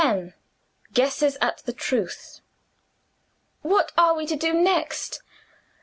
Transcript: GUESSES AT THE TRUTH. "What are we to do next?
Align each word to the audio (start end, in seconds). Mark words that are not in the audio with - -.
GUESSES 0.95 1.37
AT 1.41 1.59
THE 1.65 1.73
TRUTH. 1.73 2.39
"What 3.61 3.91
are 3.95 4.15
we 4.15 4.25
to 4.25 4.35
do 4.35 4.51
next? 4.51 5.21